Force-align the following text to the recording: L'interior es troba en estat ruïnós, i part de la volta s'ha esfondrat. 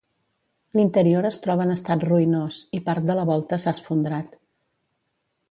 L'interior 0.77 1.27
es 1.29 1.37
troba 1.43 1.67
en 1.69 1.73
estat 1.73 2.05
ruïnós, 2.09 2.57
i 2.79 2.81
part 2.89 3.07
de 3.11 3.17
la 3.21 3.27
volta 3.33 3.61
s'ha 3.67 3.75
esfondrat. 3.79 4.35